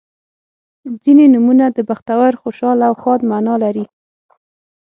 •ځینې 1.03 1.25
نومونه 1.33 1.65
د 1.69 1.79
بختور، 1.89 2.31
خوشحال 2.41 2.79
او 2.87 2.93
ښاد 3.01 3.21
معنا 3.29 3.55
لري. 3.63 3.85